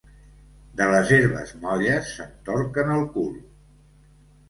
[0.81, 3.33] De les herbes molles, se'n torquen el cul.